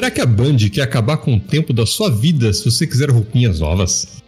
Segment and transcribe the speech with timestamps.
[0.00, 3.10] Será que a Band quer acabar com o tempo da sua vida se você quiser
[3.10, 4.22] roupinhas novas?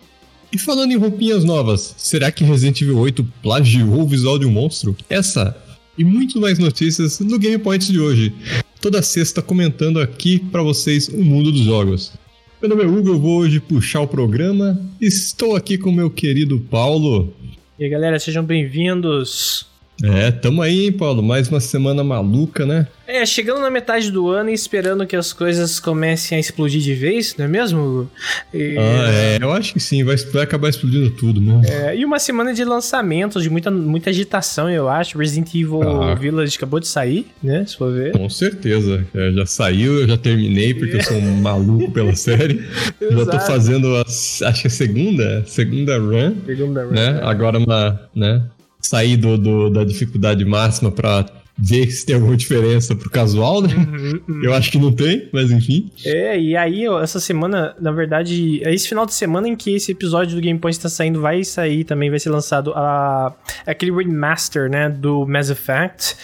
[0.52, 4.50] E falando em roupinhas novas, será que Resident Evil 8 plagiou o visual de um
[4.50, 4.94] monstro?
[5.08, 5.56] Essa
[5.96, 8.34] e muito mais notícias no Game Points de hoje.
[8.82, 12.12] Toda sexta comentando aqui para vocês o mundo dos jogos.
[12.60, 14.78] Meu nome é Hugo, eu vou hoje puxar o programa.
[15.00, 17.34] Estou aqui com meu querido Paulo.
[17.78, 19.71] E aí, galera, sejam bem-vindos.
[20.02, 21.22] É, tamo aí, hein, Paulo?
[21.22, 22.86] Mais uma semana maluca, né?
[23.06, 26.94] É, chegando na metade do ano e esperando que as coisas comecem a explodir de
[26.94, 28.10] vez, não é mesmo?
[28.54, 28.76] E...
[28.78, 31.60] Ah, é, eu acho que sim, vai, vai acabar explodindo tudo, né?
[31.68, 35.18] É, e uma semana de lançamentos, de muita, muita agitação, eu acho.
[35.18, 36.14] Resident Evil ah.
[36.14, 37.64] Village acabou de sair, né?
[37.66, 38.12] Se for ver.
[38.12, 39.06] Com certeza.
[39.14, 42.66] É, já saiu, eu já terminei, porque eu sou um maluco pela série.
[43.00, 46.34] já tô fazendo, a, acho que a segunda, segunda run.
[46.46, 46.90] Segunda run.
[46.90, 47.20] Né?
[47.20, 47.24] É.
[47.24, 48.42] Agora uma, né?
[48.82, 51.24] Sair do, do da dificuldade máxima pra
[51.56, 53.74] ver se tem alguma diferença pro casual, né?
[53.74, 54.42] Uhum, uhum.
[54.44, 55.90] Eu acho que não tem, mas enfim.
[56.04, 59.92] É, e aí, essa semana, na verdade, é esse final de semana em que esse
[59.92, 63.34] episódio do Game Point está saindo, vai sair também, vai ser lançado a,
[63.66, 66.16] aquele remaster, né, do Mass Effect.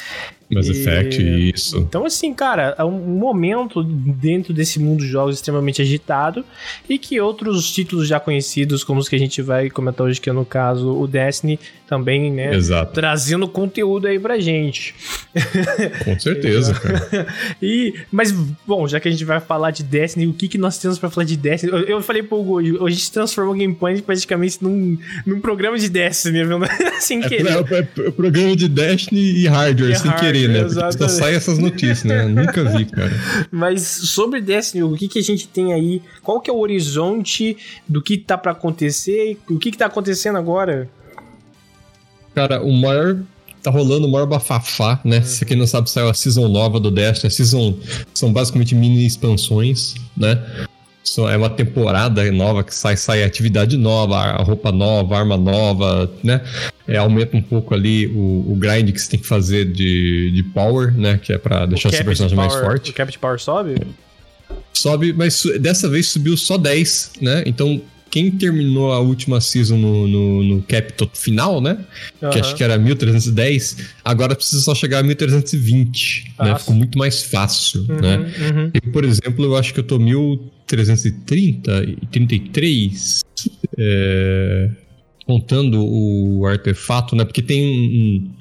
[0.50, 1.52] Mass Effect, e...
[1.54, 1.78] isso.
[1.78, 6.44] Então, assim, cara, é um momento dentro desse mundo de jogos extremamente agitado
[6.88, 10.30] e que outros títulos já conhecidos, como os que a gente vai comentar hoje, que
[10.30, 12.54] é no caso o Destiny, também, né?
[12.54, 12.92] Exato.
[12.92, 14.94] Trazendo conteúdo aí pra gente.
[16.04, 17.26] Com certeza, cara.
[17.62, 18.30] e, mas,
[18.66, 21.08] bom, já que a gente vai falar de Destiny, o que, que nós temos pra
[21.08, 21.72] falar de Destiny?
[21.72, 25.78] Eu, eu falei pro Hugo, hoje a gente transformou o Game praticamente num, num programa
[25.78, 26.58] de Destiny, viu?
[27.00, 27.48] sem é, querer.
[27.48, 30.61] É, é, é, programa de Destiny e hardware, e sem hardware, querer, né?
[30.61, 30.98] Exatamente.
[30.98, 32.27] Porque só sai essas notícias, né?
[32.27, 33.11] Nunca vi, cara.
[33.50, 36.03] Mas sobre Destiny, o que, que a gente tem aí?
[36.22, 37.56] Qual que é o horizonte
[37.88, 39.38] do que tá para acontecer?
[39.48, 40.88] O que que tá acontecendo agora?
[42.34, 43.19] Cara, o maior
[43.62, 45.19] tá rolando o maior bafafá, né?
[45.19, 45.25] Uhum.
[45.25, 47.28] Se quem não sabe, saiu a season nova do Destiny.
[47.28, 47.77] A season
[48.15, 50.41] são basicamente mini expansões, né?
[51.30, 56.41] É uma temporada nova que sai, sai atividade nova, roupa nova, arma nova, né?
[56.86, 60.42] É, aumenta um pouco ali o, o grind que você tem que fazer de, de
[60.42, 61.18] power, né?
[61.22, 62.91] Que é pra deixar seu personagem power, mais forte.
[62.91, 63.74] O cap de power sobe?
[64.72, 67.42] Sobe, mas dessa vez subiu só 10, né?
[67.47, 67.80] Então
[68.10, 71.78] quem terminou a última season no, no, no cap final, né?
[72.20, 72.30] Uhum.
[72.30, 76.52] Que acho que era 1310, agora precisa só chegar a 1320, Nossa.
[76.52, 76.58] né?
[76.58, 78.16] Ficou muito mais fácil, uhum, né?
[78.16, 78.70] Uhum.
[78.74, 79.98] E, por exemplo, eu acho que eu tô
[80.76, 83.24] 1330 e 33,
[83.78, 84.70] é,
[85.26, 87.24] contando o artefato, né?
[87.24, 88.32] Porque tem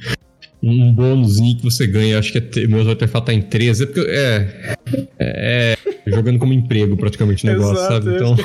[0.64, 2.20] um, um bônusinho que você ganha.
[2.20, 3.84] Acho que é, meu artefato tá em 13.
[3.84, 4.76] É, porque, é,
[5.20, 8.16] é, é jogando como emprego praticamente o negócio, Exato, sabe?
[8.16, 8.36] Então.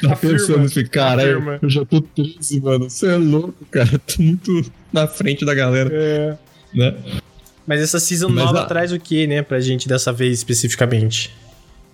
[0.08, 2.90] tá pensando assim, cara, eu já tô 13, mano.
[2.90, 3.98] Você é louco, cara.
[4.06, 5.90] Tô muito na frente da galera.
[5.92, 6.36] É.
[6.74, 6.94] Né?
[7.66, 8.64] Mas essa season Mas nova a...
[8.66, 11.30] traz o que, né, pra gente dessa vez especificamente?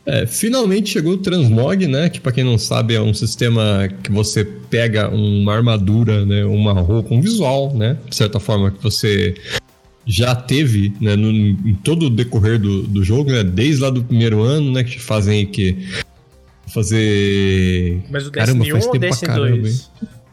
[0.06, 2.08] É, finalmente chegou o Transmog, né?
[2.08, 6.44] Que para quem não sabe é um sistema que você pega uma armadura, né?
[6.44, 7.98] Uma roupa, um visual, né?
[8.08, 9.34] De certa forma que você
[10.06, 13.44] já teve né, no, em todo o decorrer do, do jogo, né?
[13.44, 14.82] Desde lá do primeiro ano, né?
[14.82, 15.76] Que fazem que
[16.66, 18.00] fazer.
[18.10, 19.90] Mas o Destiny Caramba, faz 1 tempo ou Destiny 2?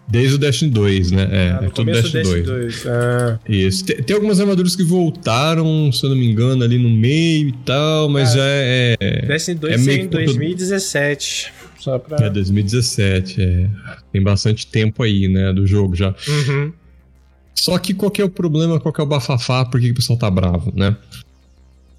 [0.08, 1.30] Desde o Destiny 2, né?
[1.30, 2.84] É, ah, é tudo Destiny, Destiny 2.
[2.84, 2.88] 2.
[2.88, 3.40] Ah.
[3.48, 3.86] Isso.
[3.86, 7.54] Tem, tem, algumas armaduras que voltaram, se eu não me engano, ali no meio e
[7.66, 8.96] tal, mas ah, já é.
[9.28, 11.54] Destiny 2 é meio em 2017.
[11.78, 12.26] Só pra...
[12.26, 13.70] É 2017, é.
[14.14, 16.16] Tem bastante tempo aí, né, do jogo já.
[16.28, 16.72] Uhum.
[17.54, 19.92] Só que qual que é o problema, qual que é o bafafá, por que, que
[19.92, 20.96] o pessoal tá bravo, né?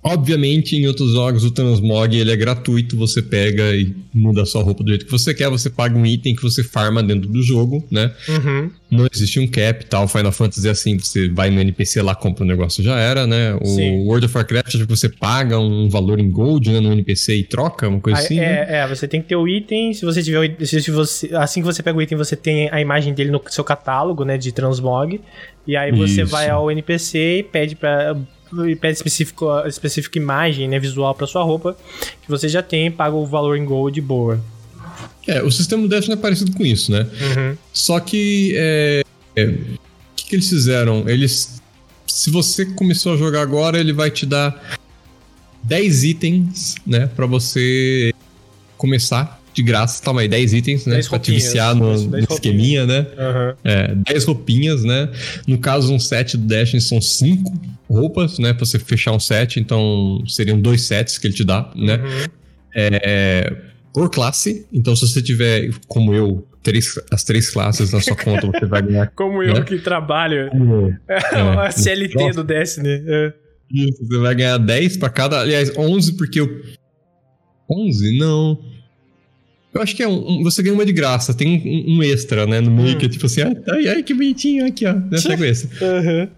[0.03, 4.63] Obviamente, em outros jogos, o Transmog ele é gratuito, você pega e muda a sua
[4.63, 7.43] roupa do jeito que você quer, você paga um item que você farma dentro do
[7.43, 8.13] jogo, né?
[8.29, 8.71] Uhum.
[8.91, 10.07] Não existe um cap tal.
[10.07, 13.27] Final Fantasy é assim, você vai no NPC lá, compra o um negócio já era,
[13.27, 13.55] né?
[13.61, 14.05] O Sim.
[14.07, 17.43] World of Warcraft é que você paga um valor em gold né, no NPC e
[17.43, 18.39] troca, uma coisa ah, assim.
[18.39, 18.67] É, né?
[18.79, 21.83] é, você tem que ter o item, se você tiver se você, assim que você
[21.83, 25.21] pega o item, você tem a imagem dele no seu catálogo, né, de Transmog.
[25.67, 26.31] E aí você Isso.
[26.31, 28.17] vai ao NPC e pede para
[28.67, 31.77] e pede específico, específica imagem, né, visual para sua roupa,
[32.23, 34.43] que você já tem, paga o valor em gold boa.
[35.27, 37.01] É, o sistema do Destiny é parecido com isso, né?
[37.01, 37.57] Uhum.
[37.73, 39.03] Só que é,
[39.37, 39.79] é, o
[40.17, 41.09] que, que eles fizeram?
[41.09, 41.61] Eles,
[42.07, 44.79] se você começou a jogar agora, ele vai te dar
[45.63, 48.13] 10 itens, né, para você
[48.77, 50.95] começar de graça, toma aí 10 itens, né?
[50.95, 53.01] 10 pra te viciar no, no esqueminha, né?
[53.01, 53.55] Uhum.
[53.65, 55.11] É, 10 roupinhas, né?
[55.49, 57.53] No caso, um set do Destiny são 5
[57.91, 58.53] roupas, né?
[58.53, 61.97] Pra você fechar um set, então seriam dois sets que ele te dá, né?
[61.97, 62.25] Uhum.
[62.77, 63.57] É,
[63.93, 68.47] por classe, então se você tiver, como eu, três, as três classes na sua conta,
[68.47, 69.09] você vai ganhar.
[69.17, 69.63] como eu né?
[69.63, 70.51] que trabalho.
[70.51, 71.17] Como, é,
[71.67, 73.03] a CLT do Destiny.
[73.09, 73.33] É.
[73.73, 75.41] Isso, você vai ganhar 10 pra cada.
[75.41, 76.49] Aliás, 11 porque eu
[77.69, 78.19] 11?
[78.19, 78.78] Não.
[79.73, 82.47] Eu acho que é um, um, você ganha uma de graça, tem um, um extra,
[82.47, 82.61] né?
[82.61, 82.99] No meio hum.
[82.99, 84.95] que é tipo assim, ai, ai, que bonitinho aqui, ó.
[84.95, 85.19] Né?
[85.23, 85.67] Pega esse.
[85.67, 86.29] Uhum.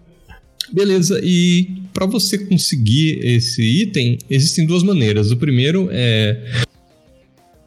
[0.71, 5.31] Beleza, e para você conseguir esse item, existem duas maneiras.
[5.31, 6.63] O primeiro é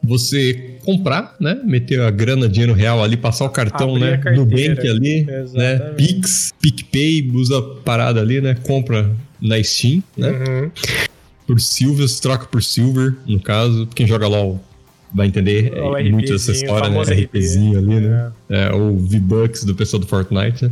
[0.01, 1.59] você comprar, né?
[1.63, 4.31] Meter a grana, dinheiro real ali, passar o cartão, Abrir né?
[4.35, 5.41] No bank ali, né?
[5.41, 5.57] Exatamente.
[5.57, 5.93] né?
[5.97, 8.55] Pix, PicPay, usa a parada ali, né?
[8.55, 10.29] Compra na Steam, né?
[10.29, 10.71] Uhum.
[11.47, 13.87] Por Silver, você troca por Silver, no caso.
[13.93, 14.63] Quem joga LOL
[15.15, 17.01] vai entender é, muito essa história, né?
[17.01, 18.31] RPzinho ali, né?
[18.49, 18.65] É.
[18.65, 20.71] É, ou V-Bucks do pessoal do Fortnite, né?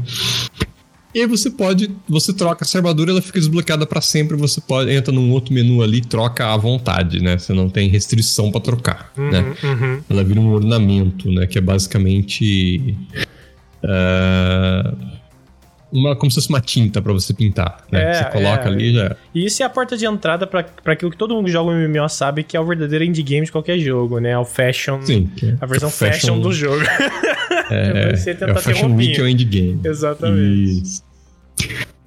[1.16, 4.92] E aí você pode, você troca essa armadura, ela fica desbloqueada para sempre, você pode
[4.92, 7.38] entra num outro menu ali, troca à vontade, né?
[7.38, 9.56] Você não tem restrição para trocar, uhum, né?
[9.64, 10.02] Uhum.
[10.10, 11.46] Ela vira um ornamento, né?
[11.46, 12.98] Que é basicamente
[13.84, 14.98] uh,
[15.94, 18.12] uma como se fosse uma tinta para você pintar, né?
[18.12, 18.68] É, você coloca é.
[18.68, 19.16] ali já.
[19.34, 21.74] E isso é a porta de entrada para aquilo que todo mundo que joga o
[21.74, 24.32] MMO sabe que é o verdadeiro indie game de qualquer jogo, né?
[24.32, 25.30] É o fashion, Sim,
[25.62, 26.84] a versão fashion, fashion do jogo.
[27.70, 29.80] É, você tentar é o Fashion Week é o indie game.
[29.84, 30.84] Exatamente.
[30.84, 31.04] Isso.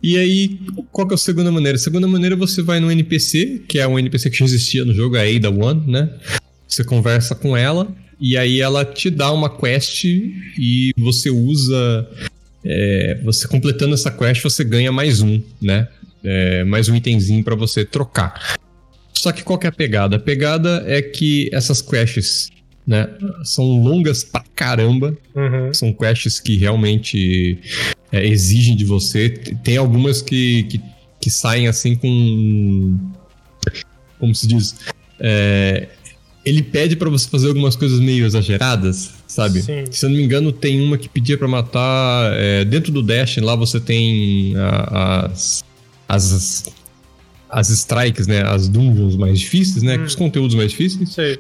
[0.03, 0.61] E aí,
[0.93, 1.77] qual que é a segunda maneira?
[1.77, 4.93] A segunda maneira você vai no NPC, que é um NPC que já existia no
[4.93, 6.11] jogo, a Ada One, né?
[6.69, 7.89] Você conversa com ela
[8.21, 12.09] e aí ela te dá uma quest e você usa.
[12.69, 15.89] É, você completando essa quest, você ganha mais um, né?
[16.25, 18.57] É, mais um itemzinho para você trocar.
[19.15, 20.17] Só que qual que é a pegada?
[20.17, 22.51] A pegada é que essas quests
[22.87, 23.09] né?
[23.43, 25.17] São longas pra caramba.
[25.35, 25.75] Uhum.
[25.75, 27.59] São quests que realmente
[28.13, 29.29] é, exigem de você.
[29.29, 30.81] Tem algumas que, que,
[31.21, 32.99] que, saem assim com.
[34.19, 34.77] Como se diz?
[35.19, 35.89] É,
[36.47, 39.63] ele pede para você fazer algumas coisas meio exageradas, sabe?
[39.63, 39.85] Sim.
[39.91, 42.33] Se eu não me engano, tem uma que pedia para matar.
[42.35, 45.65] É, dentro do Dash, lá você tem a, as,
[46.09, 46.65] as.
[47.49, 48.43] As strikes, né?
[48.43, 49.97] As dungeons mais difíceis, né?
[49.97, 50.05] Hum.
[50.05, 51.11] Os conteúdos mais difíceis.
[51.11, 51.39] Sei.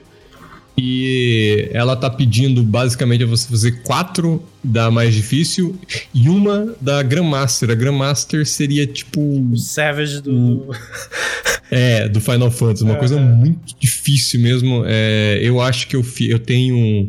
[0.78, 5.78] E ela tá pedindo basicamente a você fazer quatro da mais difícil
[6.12, 7.70] e uma da Grandmaster.
[7.70, 9.20] A Grandmaster seria tipo.
[9.20, 10.66] O Savage do.
[11.70, 12.84] é, do Final Fantasy.
[12.84, 14.84] Uma coisa muito difícil mesmo.
[14.86, 17.08] É, eu acho que eu, eu tenho.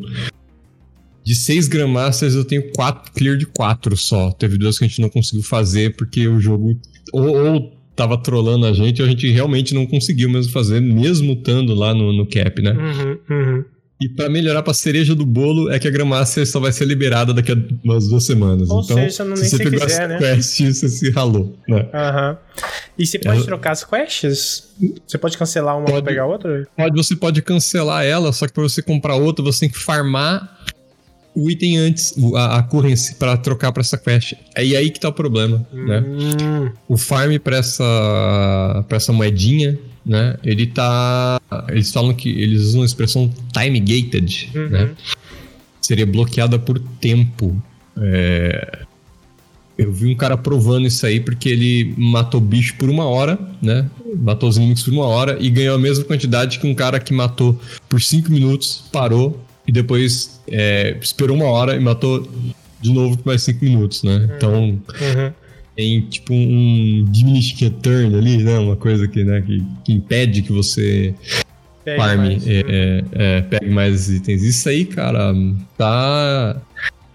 [1.23, 4.31] De seis Grandmasters, eu tenho quatro clear de quatro só.
[4.31, 6.79] Teve duas que a gente não conseguiu fazer porque o jogo.
[7.11, 11.73] Ou, ou tava trolando a gente, a gente realmente não conseguiu mesmo fazer, mesmo estando
[11.73, 12.71] lá no, no cap, né?
[12.71, 13.65] Uhum, uhum.
[13.99, 17.33] E para melhorar pra cereja do bolo é que a Grandmaster só vai ser liberada
[17.33, 18.69] daqui a umas duas semanas.
[18.69, 20.17] Ou então, seja, não, se você pegou quiser, as né?
[20.19, 21.89] quests, você se ralou, né?
[21.91, 22.37] Aham.
[22.97, 24.69] E você pode trocar as quests?
[25.05, 26.67] Você pode cancelar uma pode, pra pegar outra?
[26.77, 30.57] Pode, você pode cancelar ela, só que pra você comprar outra, você tem que farmar
[31.33, 34.33] o item antes, a, a currency, para trocar para essa quest.
[34.55, 35.99] É aí que tá o problema, né?
[35.99, 36.71] Hum.
[36.87, 39.77] O farm para essa, pra essa moedinha,
[40.07, 40.37] né?
[40.43, 41.39] Ele tá.
[41.67, 44.69] Eles falam que eles usam a expressão time gated, uhum.
[44.69, 44.89] né?
[45.81, 47.61] Seria bloqueada por tempo.
[47.97, 48.79] É,
[49.77, 53.89] eu vi um cara provando isso aí porque ele matou bicho por uma hora, né?
[54.17, 57.13] Matou os inimigos por uma hora e ganhou a mesma quantidade que um cara que
[57.13, 62.27] matou por cinco minutos, parou e depois é, esperou uma hora e matou
[62.79, 64.15] de novo por mais cinco minutos, né?
[64.15, 64.35] Uhum.
[64.35, 65.33] Então uhum.
[65.77, 68.57] Tem tipo um diminishing return ali, né?
[68.57, 71.13] Uma coisa que, né, que, que impede que você
[71.85, 74.41] pegue farme, mais, é, é, é, pegue mais itens.
[74.41, 75.33] Isso aí, cara,
[75.77, 76.59] tá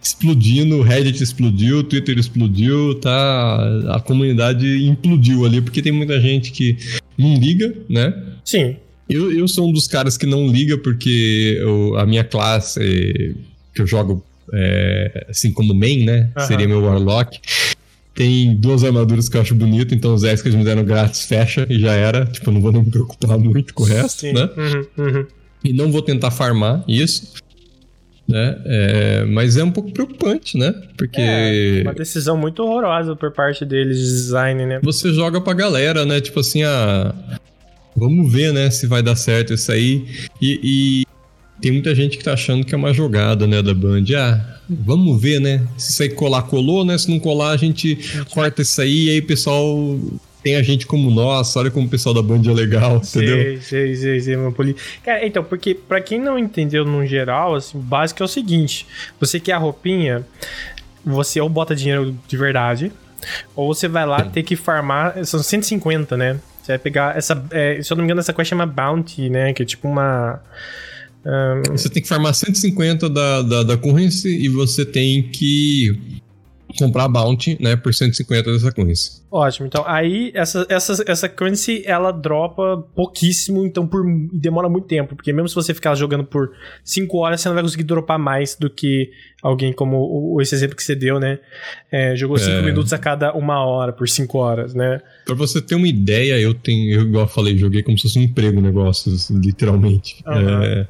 [0.00, 3.94] explodindo, o Reddit explodiu, o Twitter explodiu, tá?
[3.94, 6.76] A comunidade implodiu ali, porque tem muita gente que
[7.18, 8.14] não liga, né?
[8.44, 8.76] Sim.
[9.10, 13.34] Eu, eu sou um dos caras que não liga porque eu, a minha classe
[13.74, 16.30] que eu jogo é, assim como main, né?
[16.36, 16.46] Uhum.
[16.46, 17.40] Seria meu Warlock.
[18.14, 21.24] Tem duas armaduras que eu acho bonito, então os 10 que eles me deram grátis
[21.24, 22.26] fecha e já era.
[22.26, 24.32] Tipo, eu não vou nem me preocupar muito com o resto, Sim.
[24.32, 24.50] né?
[24.56, 25.26] Uhum, uhum.
[25.64, 27.32] E não vou tentar farmar isso.
[28.28, 28.56] Né?
[28.66, 30.74] É, mas é um pouco preocupante, né?
[30.96, 31.20] Porque.
[31.20, 34.80] É, uma decisão muito horrorosa por parte deles de design, né?
[34.82, 36.20] Você joga pra galera, né?
[36.20, 37.14] Tipo assim, a.
[37.28, 37.38] Ah,
[37.94, 40.06] Vamos ver, né, se vai dar certo isso aí.
[40.40, 41.06] E, e,
[41.60, 44.04] tem muita gente que tá achando que é uma jogada, né, da Band.
[44.16, 45.66] Ah, vamos ver, né?
[45.76, 46.96] Se isso aí colar, colou, né?
[46.98, 47.98] Se não colar, a gente
[48.30, 49.98] corta isso aí e aí o pessoal
[50.42, 53.62] tem a gente como nós, olha como o pessoal da Band é legal, sei, entendeu?
[53.62, 54.74] Sei, sei, sei, meu poli...
[55.04, 58.86] Cara, então, porque para quem não entendeu no geral, assim, o básico é o seguinte:
[59.20, 60.26] você quer a roupinha,
[61.04, 62.92] você ou bota dinheiro de verdade,
[63.54, 66.40] ou você vai lá ter que farmar, são 150, né?
[66.62, 67.44] Você vai pegar essa.
[67.50, 69.52] É, se eu não me engano, essa quest chama Bounty, né?
[69.52, 70.40] Que é tipo uma.
[71.24, 71.76] Um...
[71.76, 76.21] Você tem que farmar 150 da, da, da currency e você tem que
[76.78, 79.22] comprar a Bounty, né, por 150 dessa currency.
[79.30, 85.16] Ótimo, então aí essa, essa, essa currency ela dropa pouquíssimo, então por demora muito tempo,
[85.16, 86.52] porque mesmo se você ficar jogando por
[86.84, 89.10] 5 horas, você não vai conseguir dropar mais do que
[89.42, 91.38] alguém como o, esse exemplo que você deu, né?
[91.90, 92.62] É, jogou 5 é...
[92.62, 95.00] minutos a cada uma hora por 5 horas, né?
[95.24, 98.18] Pra você ter uma ideia, eu tenho, eu, igual eu falei, joguei como se fosse
[98.18, 100.22] um emprego negócio, literalmente.
[100.26, 100.62] Uhum.
[100.62, 100.86] É,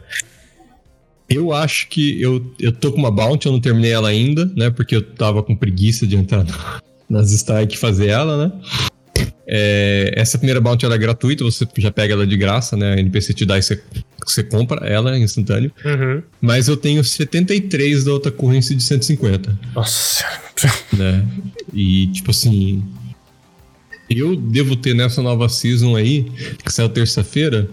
[1.34, 4.70] eu acho que eu, eu tô com uma bounty, eu não terminei ela ainda, né?
[4.70, 6.44] Porque eu tava com preguiça de entrar
[7.08, 8.52] nas strike e fazer ela, né?
[9.46, 12.94] É, essa primeira bounty ela é gratuita, você já pega ela de graça, né?
[12.94, 13.82] A NPC te dá e você,
[14.24, 15.70] você compra ela instantâneo.
[15.84, 16.22] Uhum.
[16.40, 19.58] Mas eu tenho 73 da outra currency de 150.
[19.74, 20.24] Nossa.
[20.92, 21.26] Né?
[21.74, 22.84] E, tipo assim.
[24.08, 26.24] Eu devo ter nessa nova season aí,
[26.64, 27.68] que saiu terça-feira,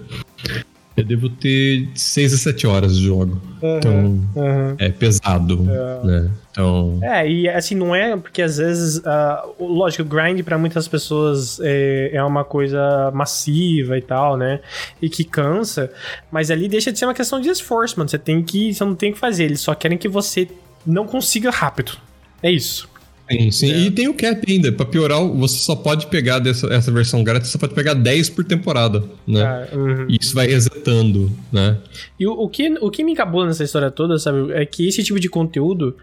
[0.99, 3.41] eu devo ter 6 a 7 horas de jogo.
[3.61, 3.93] Uhum, então,
[4.35, 4.75] uhum.
[4.77, 6.07] é pesado, é.
[6.07, 6.31] né?
[6.51, 6.99] Então...
[7.01, 11.59] É, e assim, não é porque às vezes, uh, lógico, o grind para muitas pessoas
[11.61, 14.59] é, é uma coisa massiva e tal, né?
[15.01, 15.91] E que cansa,
[16.31, 18.09] mas ali deixa de ser uma questão de esforço, mano.
[18.09, 20.47] Você tem que, você não tem que fazer, eles só querem que você
[20.85, 21.93] não consiga rápido.
[22.41, 22.89] É isso.
[23.31, 23.71] Sim, sim.
[23.71, 23.77] É.
[23.77, 24.71] E tem o cap ainda.
[24.71, 28.43] Pra piorar, você só pode pegar dessa essa versão grátis, você pode pegar 10 por
[28.43, 29.43] temporada, né?
[29.43, 30.07] Ah, uhum.
[30.09, 31.77] E isso vai resetando, né?
[32.19, 35.03] E o, o, que, o que me acabou nessa história toda, sabe, é que esse
[35.03, 35.95] tipo de conteúdo,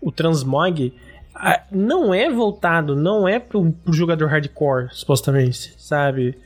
[0.00, 0.92] o transmog,
[1.70, 6.36] não é voltado, não é pro, pro jogador hardcore, supostamente, sabe?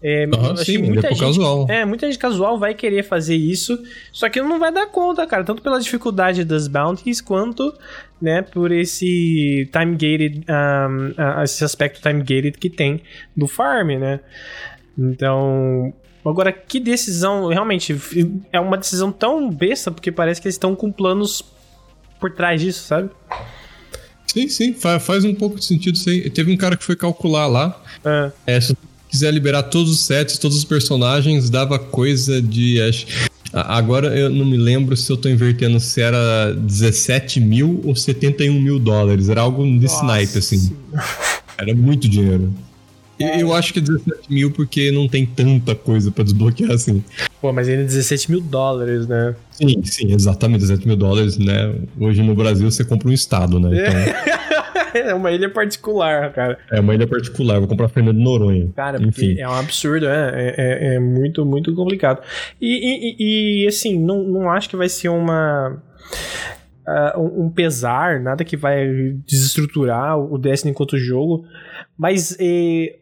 [0.00, 1.66] É, uhum, sim, muita é gente, casual.
[1.68, 3.76] É, muita gente casual vai querer fazer isso,
[4.12, 7.74] só que não vai dar conta, cara, tanto pela dificuldade das bounties quanto,
[8.22, 13.02] né, por esse time gated, um, esse aspecto time gated que tem
[13.36, 14.20] do farm, né?
[14.96, 15.92] Então,
[16.24, 17.96] agora que decisão, realmente
[18.52, 21.42] é uma decisão tão besta porque parece que eles estão com planos
[22.20, 23.10] por trás disso, sabe?
[24.26, 26.28] Sim, sim, faz, faz um pouco de sentido aí.
[26.28, 27.82] Teve um cara que foi calcular lá.
[28.04, 28.32] É.
[28.46, 28.60] É,
[29.08, 32.80] quiser liberar todos os sets, todos os personagens, dava coisa de.
[32.80, 33.06] Acho,
[33.52, 38.60] agora eu não me lembro se eu tô invertendo se era 17 mil ou 71
[38.60, 39.28] mil dólares.
[39.28, 40.06] Era algo desse Nossa.
[40.06, 40.72] naipe, assim.
[41.56, 42.52] Era muito dinheiro.
[43.18, 43.42] É.
[43.42, 47.02] Eu acho que é 17 mil porque não tem tanta coisa pra desbloquear assim.
[47.40, 49.34] Pô, mas ainda é 17 mil dólares, né?
[49.50, 50.60] Sim, sim, exatamente.
[50.60, 51.74] 17 mil dólares, né?
[51.98, 53.70] Hoje no Brasil você compra um estado, né?
[53.72, 54.48] Então...
[54.98, 56.58] é uma ilha particular, cara.
[56.70, 58.70] É uma ilha particular, vou comprar Fernando Noronha.
[58.74, 59.38] Cara, Enfim.
[59.38, 62.22] é um absurdo, é, é, é, é muito, muito complicado.
[62.60, 65.82] E, e, e, assim, não, não acho que vai ser uma.
[66.86, 68.88] Uh, um pesar, nada que vai
[69.26, 71.44] desestruturar o Destiny enquanto jogo,
[71.98, 72.96] mas eh,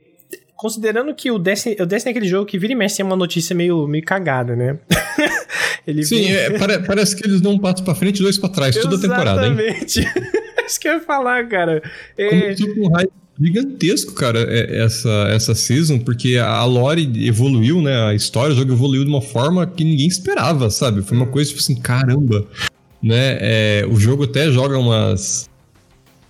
[0.57, 3.15] considerando que o Destiny, o Destiny é aquele jogo que vira e mexe tem uma
[3.15, 4.79] notícia meio, meio cagada, né?
[6.03, 6.35] Sim, vem...
[6.35, 8.97] é, pare, parece que eles dão um passo pra frente e dois pra trás, toda
[8.97, 9.57] a temporada, hein?
[9.57, 10.37] Exatamente.
[10.67, 11.83] isso que eu ia falar, cara.
[12.17, 12.55] É...
[12.55, 18.09] Tipo um raio gigantesco, cara, é, essa, essa season, porque a lore evoluiu, né?
[18.09, 21.03] A história, o jogo evoluiu de uma forma que ninguém esperava, sabe?
[21.03, 22.47] Foi uma coisa tipo assim, caramba,
[23.03, 23.39] né?
[23.41, 25.49] É, o jogo até joga umas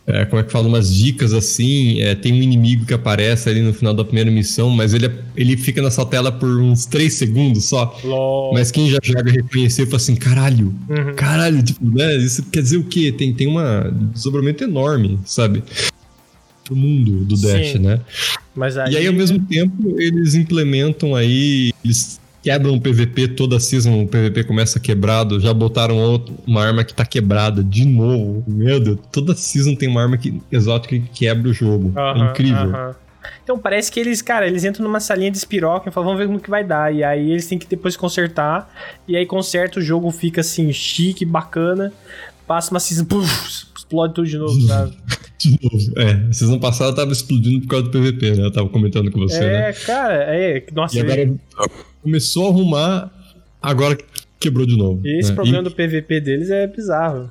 [0.07, 2.01] é, como é que fala, umas dicas assim.
[2.01, 5.57] É, tem um inimigo que aparece ali no final da primeira missão, mas ele, ele
[5.57, 7.99] fica nessa tela por uns 3 segundos só.
[8.05, 8.55] Lol.
[8.55, 11.15] Mas quem já joga reconheceu fala assim: caralho, uhum.
[11.17, 12.17] caralho, tipo, né?
[12.17, 13.11] Isso quer dizer o quê?
[13.11, 15.65] Tem, tem uma desdobramento enorme, sabe?
[16.65, 17.79] Pro mundo do Dash, Sim.
[17.79, 18.01] né?
[18.85, 18.93] Aí...
[18.93, 21.73] E aí, ao mesmo tempo, eles implementam aí.
[21.85, 26.65] Eles quebram o PVP toda a season, o PVP começa quebrado, já botaram outro, uma
[26.65, 28.45] arma que tá quebrada de novo.
[28.47, 31.93] Meu Deus, toda season tem uma arma que, exótica que quebra o jogo.
[31.99, 32.95] É incrível.
[33.43, 36.29] Então parece que eles, cara, eles entram numa salinha de espiroca e falam, vamos ver
[36.29, 36.95] como que vai dar.
[36.95, 38.73] E aí eles têm que depois consertar.
[39.09, 41.93] E aí conserta, o jogo fica assim, chique, bacana.
[42.47, 44.97] Passa uma season, puff, explode tudo de novo, sabe?
[45.37, 45.99] de novo.
[45.99, 48.45] É, a season passada tava explodindo por causa do PVP, né?
[48.45, 49.71] Eu tava comentando com você, é, né?
[49.71, 50.65] É, cara, é.
[50.73, 51.31] Nossa, e agora, é
[52.07, 53.11] começou a arrumar,
[53.61, 53.99] agora
[54.39, 55.01] quebrou de novo.
[55.05, 55.35] E esse né?
[55.35, 55.65] problema e...
[55.65, 57.29] do PVP deles é bizarro.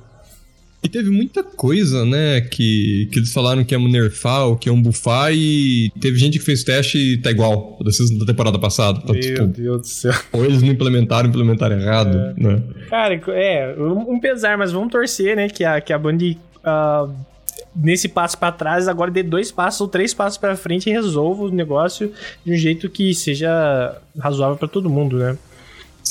[0.82, 4.72] E teve muita coisa, né, que, que eles falaram que é um nerfar, que é
[4.72, 9.00] um buffar, e teve gente que fez teste e tá igual da temporada passada.
[9.02, 10.14] Então, Meu tipo, Deus do céu.
[10.32, 12.34] Ou eles não implementaram, implementaram errado, é.
[12.36, 12.62] né?
[12.90, 16.18] Cara, é, um pesar, mas vamos torcer, né, que a, que a Band...
[16.18, 17.35] Uh,
[17.74, 21.44] nesse passo para trás, agora dê dois passos ou três passos para frente e resolva
[21.44, 22.12] o negócio
[22.44, 25.36] de um jeito que seja razoável para todo mundo, né?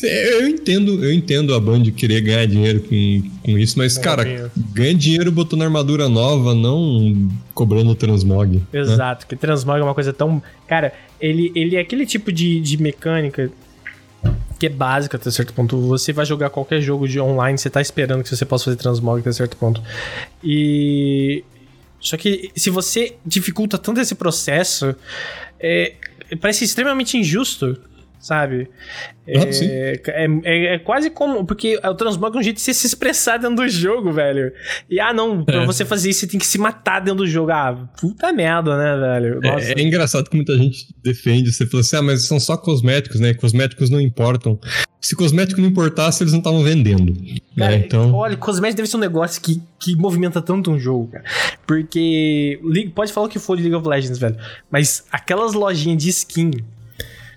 [0.03, 4.93] Eu entendo, eu entendo a Band querer ganhar dinheiro com, com isso, mas, cara, ganha
[4.93, 8.57] dinheiro botando armadura nova, não cobrando transmog.
[8.57, 8.61] Né?
[8.73, 9.27] Exato, né?
[9.29, 10.43] que transmog é uma coisa tão.
[10.67, 13.49] Cara, ele, ele é aquele tipo de, de mecânica
[14.65, 15.79] que é básica até certo ponto.
[15.87, 19.19] Você vai jogar qualquer jogo de online, você tá esperando que você possa fazer transmog
[19.19, 19.81] até certo ponto.
[20.43, 21.43] E
[21.99, 24.95] Só que se você dificulta tanto esse processo,
[25.59, 25.93] é,
[26.41, 27.77] parece extremamente injusto
[28.25, 28.67] sabe?
[29.27, 31.45] É, é, é, é, quase como.
[31.45, 34.51] Porque o transmog é um jeito de você se expressar dentro do jogo, velho.
[34.89, 35.65] E ah, não, pra é.
[35.65, 37.51] você fazer isso, você tem que se matar dentro do jogo.
[37.51, 39.39] Ah, puta merda, né, velho?
[39.43, 41.53] É, é, engraçado que muita gente defende.
[41.53, 43.35] Você falou assim, ah, mas são só cosméticos, né?
[43.35, 44.59] Cosméticos não importam.
[44.99, 47.13] Se cosmético não importasse, eles não estavam vendendo.
[47.13, 47.37] Né?
[47.57, 47.83] Cara, né?
[47.85, 48.11] então...
[48.11, 51.23] Olha, cosmético deve ser um negócio que, que movimenta tanto um jogo, cara.
[51.67, 52.59] Porque.
[52.95, 54.35] Pode falar o que for de League of Legends, velho.
[54.71, 56.51] Mas aquelas lojinhas de skin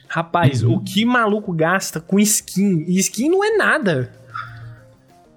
[0.08, 0.74] Rapaz, uhum.
[0.74, 2.84] o que maluco gasta com skin?
[2.86, 4.10] E skin não é nada.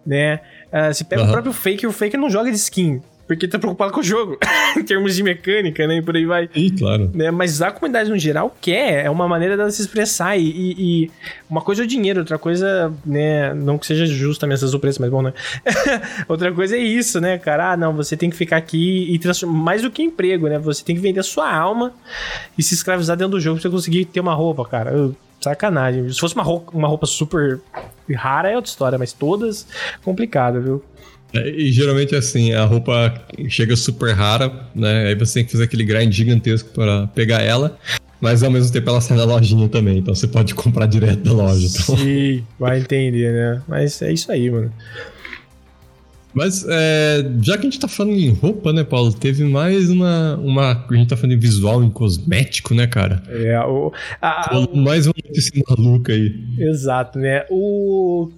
[0.06, 0.42] Né?
[0.72, 1.30] Uh, se pega uhum.
[1.30, 3.01] o próprio Faker, o Faker não joga de skin
[3.32, 4.38] porque tá preocupado com o jogo,
[4.76, 5.98] em termos de mecânica, né?
[5.98, 6.50] E por aí vai.
[6.54, 7.10] Sim, claro.
[7.14, 7.32] Né?
[7.32, 10.38] Mas a comunidade no geral quer, é uma maneira dela se expressar.
[10.38, 11.12] E, e, e,
[11.50, 13.54] uma coisa é o dinheiro, outra coisa, né?
[13.54, 15.34] Não que seja justamente essas o preço, mas bom, né?
[16.28, 17.72] outra coisa é isso, né, cara?
[17.72, 19.62] Ah, não, você tem que ficar aqui e transformar.
[19.62, 20.60] Mais do que emprego, né?
[20.60, 21.94] Você tem que vender a sua alma
[22.58, 24.92] e se escravizar dentro do jogo pra você conseguir ter uma roupa, cara.
[24.92, 26.10] Eu, sacanagem.
[26.12, 27.62] Se fosse uma roupa, uma roupa super
[28.14, 29.66] rara é outra história, mas todas
[30.04, 30.84] complicada, viu?
[31.34, 33.14] É, e geralmente é assim, a roupa
[33.48, 35.08] chega super rara, né?
[35.08, 37.78] Aí você tem que fazer aquele grind gigantesco para pegar ela.
[38.20, 41.34] Mas ao mesmo tempo ela sai da lojinha também, então você pode comprar direto da
[41.34, 41.68] loja.
[41.68, 41.98] Então.
[41.98, 43.64] Sim, vai entender, né?
[43.68, 44.72] Mas é isso aí, mano.
[46.34, 49.12] Mas é, já que a gente tá falando em roupa, né, Paulo?
[49.12, 50.38] Teve mais uma.
[50.38, 53.22] uma a gente tá falando em visual, em cosmético, né, cara?
[53.28, 53.92] É, o.
[54.22, 56.34] A, mais uma notícia maluca aí.
[56.58, 57.46] Exato, né?
[57.50, 58.32] O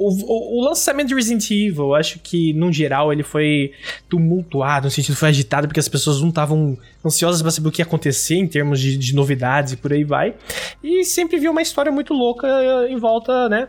[0.00, 3.72] o, o, lançamento de Resident Evil, eu acho que, no geral, ele foi
[4.08, 7.82] tumultuado, no sentido foi agitado, porque as pessoas não estavam ansiosas para saber o que
[7.82, 10.34] ia acontecer em termos de, de, novidades e por aí vai.
[10.82, 12.48] E sempre vi uma história muito louca
[12.88, 13.68] em volta, né,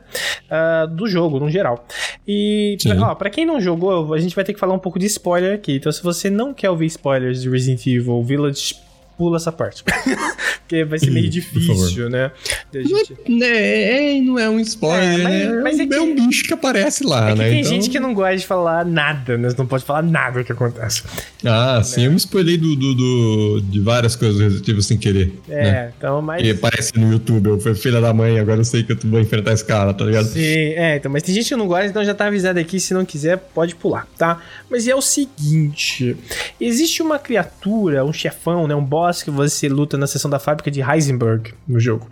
[0.49, 1.85] uh, do jogo, no geral.
[2.25, 2.77] E,
[3.17, 5.75] pra quem não jogou, a gente vai ter que falar um pouco de spoiler aqui.
[5.75, 8.75] Então, se você não quer ouvir spoilers de Resident Evil Village
[9.21, 9.83] pula essa parte.
[10.65, 12.31] Porque vai ser meio difícil, né?
[12.73, 13.15] Gente...
[13.27, 15.61] Não, é, é, não é um spoiler, é, mas, né?
[15.61, 17.49] Mas é, que, é, um bicho que aparece lá, é né?
[17.49, 17.71] Tem então...
[17.71, 19.49] gente que não gosta de falar nada, né?
[19.55, 21.03] Não pode falar nada que acontece.
[21.45, 21.83] Ah, né?
[21.83, 25.39] sim, eu me spoilei do, do, do, de várias coisas do Resident Evil sem querer.
[25.47, 25.93] É, né?
[25.95, 26.43] então, mas.
[26.43, 29.19] E aparece no YouTube, eu fui filha da mãe, agora eu sei que eu vou
[29.19, 30.25] enfrentar esse cara, tá ligado?
[30.25, 32.93] Sim, é, então, mas tem gente que não gosta, então já tá avisado aqui, se
[32.93, 34.41] não quiser, pode pular, tá?
[34.69, 36.17] Mas é o seguinte:
[36.59, 38.73] existe uma criatura, um chefão, né?
[38.73, 42.09] Um boss que você luta na seção da fábrica de Heisenberg no jogo.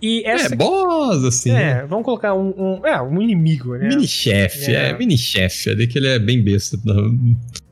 [0.00, 0.54] E essa...
[0.54, 1.50] É, boss, assim.
[1.50, 1.86] É, né?
[1.88, 3.88] vamos colocar um, um, é, um inimigo, né?
[3.88, 5.70] Mini-chefe, é, é mini-chefe.
[5.70, 6.78] É de que ele é bem besta.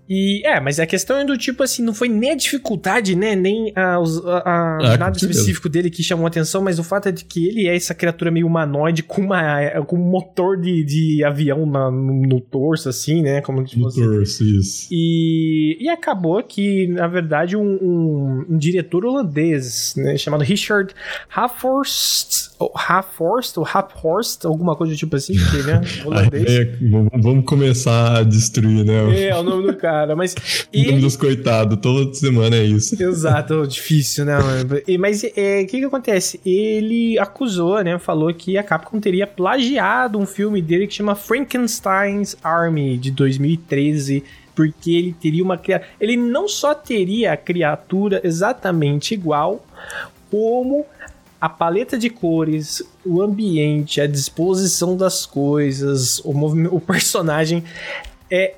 [0.09, 3.35] E é, mas a questão é do tipo assim, não foi nem a dificuldade, né?
[3.35, 7.09] Nem a, a, a ah, nada específico dele que chamou a atenção, mas o fato
[7.09, 10.85] é de que ele é essa criatura meio humanoide com, uma, com um motor de,
[10.85, 13.41] de avião na, no, no, torso, assim, né?
[13.41, 14.89] Como tipo, no torso, isso.
[14.91, 20.17] E, e acabou que, na verdade, um, um, um diretor holandês, né?
[20.17, 20.95] Chamado Richard
[21.35, 25.81] Haforst Haforst ou Haphorst, alguma coisa do tipo assim, que, né?
[26.05, 26.45] Holandês.
[26.47, 26.77] É,
[27.19, 29.29] vamos começar a destruir, né?
[29.29, 30.35] É, o nome do cara, mas.
[30.75, 33.01] o nome dos coitados, toda semana é isso.
[33.01, 34.81] Exato, difícil, né, mano?
[34.87, 36.41] E, mas o é, que que acontece?
[36.45, 37.99] Ele acusou, né?
[37.99, 44.25] Falou que a Capcom teria plagiado um filme dele que chama Frankenstein's Army, de 2013
[44.55, 45.91] porque ele teria uma criatura.
[46.01, 49.63] Ele não só teria a criatura exatamente igual,
[50.31, 50.87] como
[51.41, 56.33] a paleta de cores, o ambiente, a disposição das coisas, o,
[56.75, 57.63] o personagem
[58.31, 58.55] é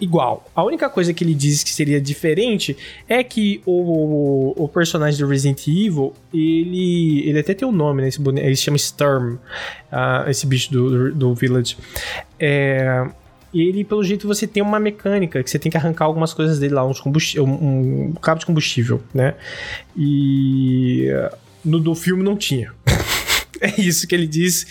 [0.00, 0.44] igual.
[0.54, 2.76] A única coisa que ele diz que seria diferente
[3.08, 8.08] é que o, o, personagem do Resident Evil, ele, ele até tem um nome, né?
[8.08, 11.76] Esse boneco, ele se chama Storm, uh, esse bicho do, do, do Village.
[12.38, 13.06] É,
[13.54, 16.74] ele, pelo jeito, você tem uma mecânica que você tem que arrancar algumas coisas dele
[16.74, 19.34] lá, uns um, um cabo de combustível, né?
[19.96, 21.08] E
[21.64, 22.72] no do filme não tinha.
[23.60, 24.66] é isso que ele diz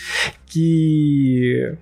[0.46, 1.72] que.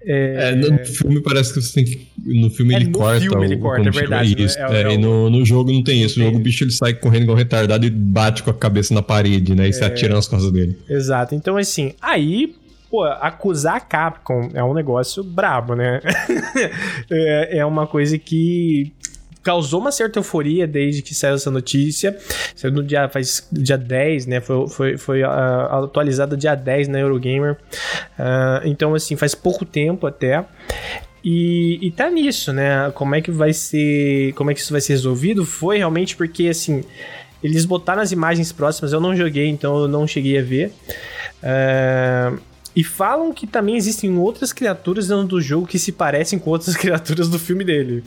[0.00, 0.50] É...
[0.50, 0.54] é...
[0.54, 2.08] no filme parece que você tem que.
[2.24, 3.24] No filme é, ele no corta.
[3.24, 4.36] No filme ele corta, é verdade.
[4.36, 4.42] Né?
[4.42, 6.18] Isso, é, é, e no, no jogo não tem isso.
[6.18, 9.02] No jogo o bicho ele sai correndo igual retardado e bate com a cabeça na
[9.02, 9.68] parede, né?
[9.68, 10.78] E se atira nas costas dele.
[10.88, 11.34] Exato.
[11.34, 12.54] Então, assim, aí
[12.90, 16.00] pô, acusar a Capcom é um negócio brabo, né?
[17.10, 18.92] é, é uma coisa que
[19.48, 22.14] causou uma certa euforia desde que saiu essa notícia.
[22.54, 24.42] Saiu no dia, faz dia 10, né?
[24.42, 27.56] Foi, foi, foi uh, atualizada dia 10 na Eurogamer.
[28.18, 30.44] Uh, então, assim, faz pouco tempo até.
[31.24, 32.90] E, e tá nisso, né?
[32.90, 34.34] Como é que vai ser.
[34.34, 35.46] Como é que isso vai ser resolvido?
[35.46, 36.84] Foi realmente porque, assim.
[37.42, 40.72] Eles botaram as imagens próximas, eu não joguei, então eu não cheguei a ver.
[41.40, 42.38] Uh,
[42.76, 46.74] e falam que também existem outras criaturas dentro do jogo que se parecem com outras
[46.78, 48.04] criaturas do filme dele.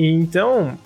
[0.00, 0.78] Então,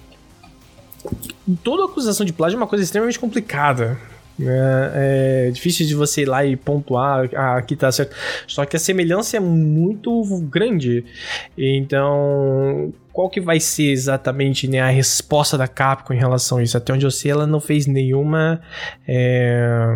[1.63, 3.99] toda acusação de plágio é uma coisa extremamente complicada.
[4.41, 8.17] É, é, difícil de você ir lá e pontuar, ah, aqui tá certo.
[8.47, 11.05] Só que a semelhança é muito grande.
[11.59, 16.79] Então, qual que vai ser exatamente né, a resposta da Capcom em relação a isso?
[16.79, 18.63] Até onde eu sei, ela não fez nenhuma.
[19.07, 19.95] É,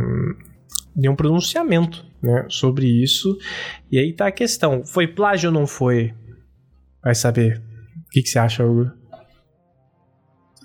[0.95, 3.39] nenhum pronunciamento né, sobre isso.
[3.91, 6.13] E aí tá a questão: foi plágio ou não foi?
[7.03, 7.63] Vai saber.
[8.07, 8.96] O que, que você acha, Hugo?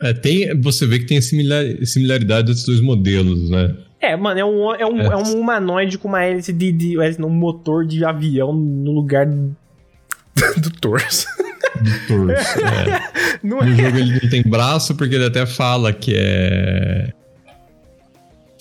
[0.02, 3.76] É, tem, você vê que tem similar, similaridade dos dois modelos, né?
[4.00, 5.06] É, mano, é um, é um, é.
[5.06, 9.56] é um humanoide com uma hélice de, de, um motor de avião no lugar do,
[10.58, 11.28] do torso.
[11.80, 13.12] Do torso, é.
[13.44, 13.76] Não no é.
[13.76, 17.14] jogo ele não tem braço porque ele até fala que é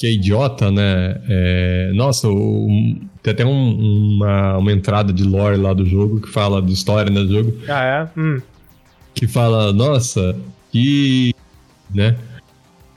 [0.01, 1.21] que é idiota, né?
[1.29, 2.67] É, nossa, o,
[3.23, 7.13] tem até um, uma, uma entrada de lore lá do jogo que fala de história
[7.13, 7.55] né, do jogo.
[7.69, 8.19] Ah, é?
[8.19, 8.41] Hum.
[9.15, 10.35] Que fala, nossa,
[10.71, 11.35] que.
[11.95, 12.17] né?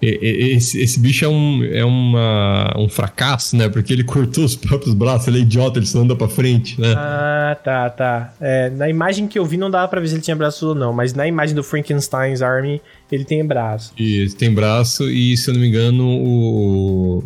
[0.05, 3.69] Esse, esse bicho é, um, é uma, um fracasso, né?
[3.69, 6.93] Porque ele cortou os próprios braços, ele é idiota, ele só anda pra frente, né?
[6.97, 8.33] Ah, tá, tá.
[8.41, 10.75] É, na imagem que eu vi não dava pra ver se ele tinha braço ou
[10.75, 12.81] não, mas na imagem do Frankenstein's Army
[13.13, 13.93] ele tem braço.
[13.97, 17.23] Isso, tem braço e, se eu não me engano, o...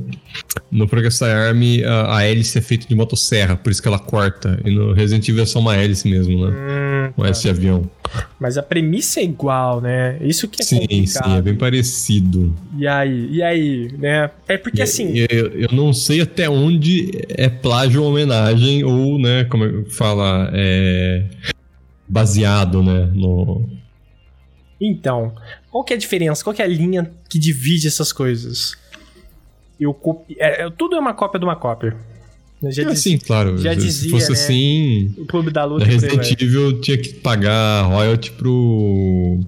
[0.69, 4.59] no Frankenstein Army a, a hélice é feita de motosserra, por isso que ela corta.
[4.65, 6.51] E no Resident Evil é só uma hélice mesmo, né?
[6.51, 7.27] Hum, tá.
[7.27, 7.89] hélice de avião.
[8.39, 10.17] Mas a premissa é igual, né?
[10.21, 11.29] Isso que é sim, complicado.
[11.29, 12.55] Sim, é bem parecido.
[12.77, 13.29] E aí?
[13.31, 14.29] E aí, né?
[14.47, 15.13] É porque e, assim...
[15.29, 20.49] Eu, eu não sei até onde é plágio ou homenagem ou, né, como é fala,
[20.53, 21.23] é...
[22.07, 23.77] Baseado, né, no...
[24.79, 25.33] Então,
[25.71, 26.43] qual que é a diferença?
[26.43, 28.75] Qual que é a linha que divide essas coisas?
[29.79, 30.35] Eu copi...
[30.39, 31.95] É, é, tudo é uma cópia de uma cópia.
[32.63, 33.57] Já é, sim, claro.
[33.57, 34.33] Já dizia, Se fosse né?
[34.33, 35.85] assim, o clube da luta.
[35.85, 39.39] Resident Evil tinha que pagar royalty pro.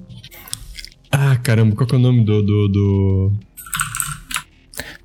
[1.12, 2.44] Ah, caramba, qual que é o nome do.
[2.44, 3.32] do, do...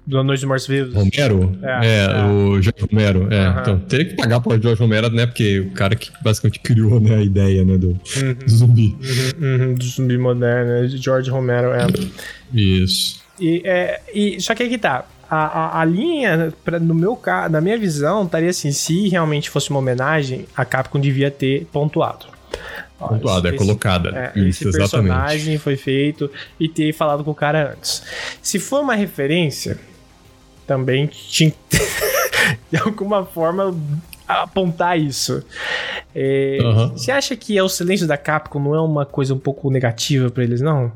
[0.06, 0.94] Do Noite dos Mortos Vivos.
[0.94, 1.58] Romero?
[1.62, 2.24] É, é, é.
[2.24, 3.32] o Jorge Romero.
[3.32, 3.48] É.
[3.48, 3.60] Uhum.
[3.60, 5.26] Então, teria que pagar pro Jorge Romero, né?
[5.26, 7.78] Porque o cara que basicamente criou né, a ideia, né?
[7.78, 8.34] Do, uhum.
[8.34, 8.96] do zumbi.
[9.40, 10.88] Uhum, uhum, do zumbi moderno, né?
[10.88, 11.86] George Romero, é.
[12.52, 13.22] Isso.
[13.40, 17.18] E, é, e, só que aí que tá a, a, a linha, pra, no meu
[17.50, 22.26] na minha visão, estaria assim: se realmente fosse uma homenagem, a Capcom devia ter pontuado.
[22.98, 24.32] Pontuado, é colocada.
[24.34, 25.58] É, Isso, esse personagem exatamente.
[25.58, 28.02] foi feito e ter falado com o cara antes.
[28.40, 29.78] Se for uma referência,
[30.66, 31.52] também tinha
[32.70, 33.74] de alguma forma
[34.26, 35.42] apontar isso.
[36.14, 36.88] É, uhum.
[36.90, 40.30] Você acha que é o silêncio da Capcom não é uma coisa um pouco negativa
[40.30, 40.92] para eles, não?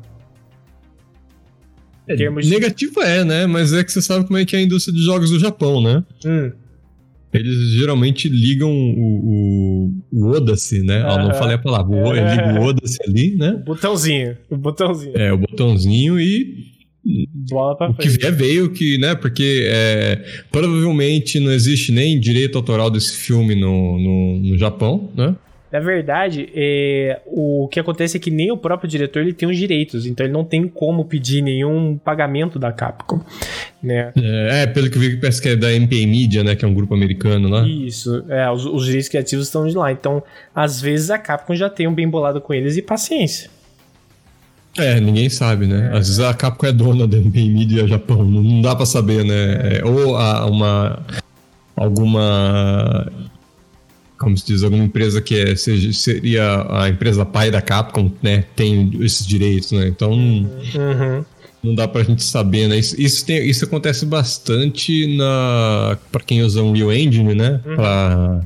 [2.07, 2.15] É.
[2.29, 3.45] Negativo é, né?
[3.45, 5.81] Mas é que você sabe como é que é a indústria de jogos do Japão,
[5.81, 6.03] né?
[6.25, 6.51] Hum.
[7.31, 11.03] Eles geralmente ligam o, o, o né?
[11.05, 11.95] Ah, não falei a palavra.
[11.95, 12.35] O, é.
[12.35, 12.69] Liga o
[13.07, 13.51] ali, né?
[13.51, 14.37] O botãozinho.
[14.49, 15.15] O botãozinho.
[15.15, 16.68] É, o botãozinho e.
[17.49, 18.07] Bola pra frente.
[18.07, 19.15] O que vier veio, que, né?
[19.15, 25.35] Porque é, provavelmente não existe nem direito autoral desse filme no, no, no Japão, né?
[25.71, 29.55] Na verdade, é, o que acontece é que nem o próprio diretor ele tem os
[29.55, 33.21] direitos, então ele não tem como pedir nenhum pagamento da Capcom,
[33.81, 34.11] né?
[34.17, 36.67] É, é pelo que eu vi, parece que é da MPA Media, né, que é
[36.67, 37.67] um grupo americano lá.
[37.67, 40.23] Isso, é, os, os direitos criativos estão de lá, então
[40.55, 43.51] às vezes a Capcom já tem um bem bolado com eles e paciência.
[44.79, 45.89] É, ninguém sabe, né?
[45.93, 49.77] Às vezes a Capcom é dona da MPA Media Japão, não dá para saber, né?
[49.77, 50.99] É, ou uma
[51.75, 53.07] alguma
[54.19, 58.43] como se diz, alguma empresa que é, seja, seria a empresa pai da Capcom, né,
[58.55, 59.87] tem esses direitos, né?
[59.87, 61.23] Então uhum.
[61.63, 62.77] não dá pra gente saber, né?
[62.77, 67.75] Isso, isso, tem, isso acontece bastante na para quem usa um Unreal Engine, né, uhum.
[67.77, 68.41] para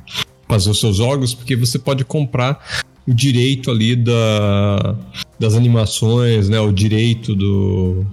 [0.48, 2.64] fazer os seus jogos, porque você pode comprar
[3.08, 4.96] o direito ali da,
[5.40, 8.06] das animações, né, o direito do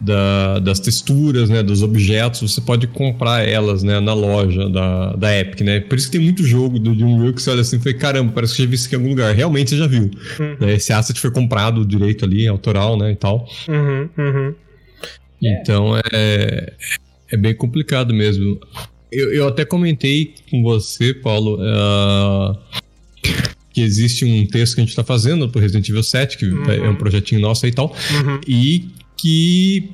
[0.00, 5.38] da, das texturas, né, dos objetos, você pode comprar elas, né, na loja da, da
[5.38, 5.80] Epic, né?
[5.80, 8.32] Por isso que tem muito jogo do Dreamworks que você olha assim e fala, caramba,
[8.32, 9.34] parece que já vi isso aqui em algum lugar.
[9.34, 10.10] Realmente você já viu.
[10.38, 10.56] Uhum.
[10.60, 10.74] Né?
[10.74, 13.48] Esse asset foi comprado direito ali, autoral, né, e tal.
[13.66, 14.54] Uhum, uhum.
[15.42, 16.72] Então é,
[17.32, 18.60] é bem complicado mesmo.
[19.10, 22.58] Eu, eu até comentei com você, Paulo, uh,
[23.74, 26.70] que existe um texto que a gente está fazendo pro Resident Evil 7, que uhum.
[26.70, 28.40] é um projetinho nosso e tal, uhum.
[28.46, 29.90] e que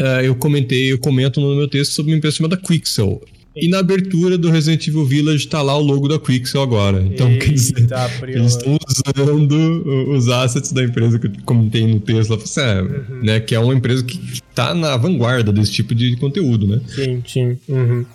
[0.00, 3.22] uh, eu comentei, eu comento no meu texto sobre uma empresa chamada Quixel.
[3.54, 7.00] E na abertura do Resident Evil Village tá lá o logo da Quixel agora.
[7.00, 7.86] Então, Eita, quer dizer,
[8.26, 13.22] eles estão usando os assets da empresa que eu comentei no texto lá, é, uhum.
[13.22, 16.80] né, que é uma empresa que tá na vanguarda desse tipo de conteúdo, né?
[16.86, 17.58] Sim, sim.
[17.68, 18.06] Uhum.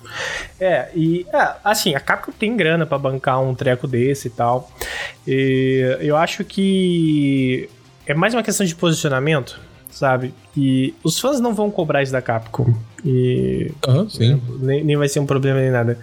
[0.60, 4.72] É, e é, assim, a Capcom tem grana para bancar um treco desse e tal.
[5.28, 7.70] E eu acho que
[8.06, 9.60] é mais uma questão de posicionamento,
[9.92, 10.34] sabe?
[10.56, 12.74] E os fãs não vão cobrar isso da Capcom.
[13.04, 14.42] E uhum, sim.
[14.60, 15.98] Nem, nem vai ser um problema nem nada.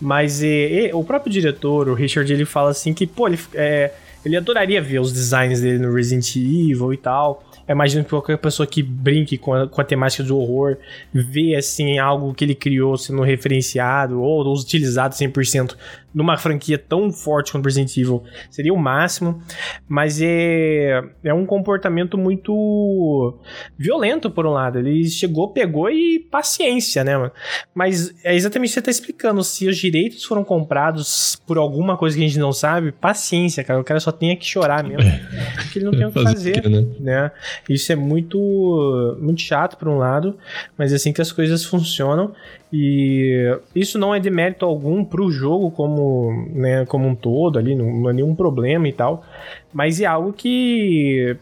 [0.00, 0.46] Mas e,
[0.88, 3.92] e, o próprio diretor, o Richard, ele fala assim que, pô, ele, é,
[4.24, 7.42] ele adoraria ver os designs dele no Resident Evil e tal.
[7.66, 10.76] Eu imagino que qualquer pessoa que brinque com a, com a temática do horror
[11.12, 15.76] vê, assim, algo que ele criou sendo referenciado ou utilizado 100%
[16.14, 19.42] numa franquia tão forte quanto Resident Evil seria o máximo,
[19.88, 23.36] mas é, é um comportamento muito
[23.76, 24.78] violento por um lado.
[24.78, 27.32] Ele chegou, pegou e paciência, né, mano?
[27.74, 29.42] Mas é exatamente o que você tá explicando.
[29.42, 33.80] Se os direitos foram comprados por alguma coisa que a gente não sabe, paciência, cara.
[33.80, 35.10] O cara só tem que chorar mesmo.
[35.56, 36.86] Porque ele não tem o que fazer, né?
[37.00, 37.32] né?
[37.68, 40.36] Isso é muito, muito chato por um lado,
[40.76, 42.32] mas é assim que as coisas funcionam.
[42.72, 47.74] E isso não é de mérito algum pro jogo como, né, como um todo ali,
[47.74, 49.24] não, não é nenhum problema e tal.
[49.72, 51.36] Mas é algo que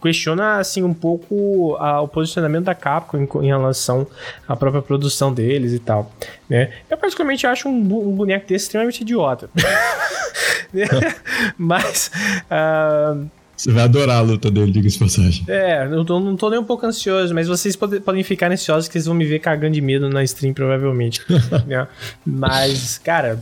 [0.00, 4.06] questiona assim um pouco a, o posicionamento da Capcom em, em, relação
[4.46, 6.12] à própria produção deles e tal,
[6.48, 6.72] né?
[6.88, 9.50] Eu particularmente acho um, um boneco desse extremamente idiota,
[11.56, 12.10] mas
[12.50, 15.44] uh, você vai adorar a luta dele, diga-se passagem.
[15.48, 18.86] É, não tô, não tô nem um pouco ansioso, mas vocês pode, podem ficar ansiosos
[18.86, 21.20] que vocês vão me ver cagando de medo na stream, provavelmente.
[21.66, 21.88] né?
[22.24, 23.40] Mas, cara,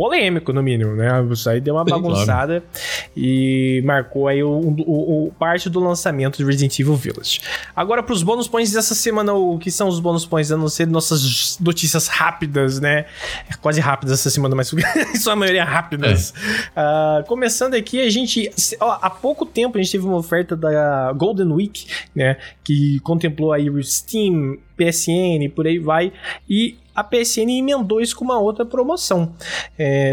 [0.00, 1.10] polêmico, no mínimo, né?
[1.30, 3.04] Isso aí deu uma bagunçada claro.
[3.14, 7.42] e marcou aí o, o, o, parte do lançamento de Resident Evil Village.
[7.76, 10.50] Agora, para os bônus points dessa semana, o que são os bônus points?
[10.50, 13.04] A não ser nossas notícias rápidas, né?
[13.46, 14.72] É quase rápidas essa semana, mas
[15.20, 16.32] sua maioria rápidas.
[16.74, 16.80] É.
[16.80, 18.50] Uh, começando aqui, a gente.
[18.80, 22.38] Ó, há pouco tempo a gente teve uma oferta da Golden Week, né?
[22.64, 26.10] Que contemplou aí o Steam, PSN, por aí vai.
[26.48, 29.32] E a PSN emendou isso com uma outra promoção.
[29.78, 30.12] É,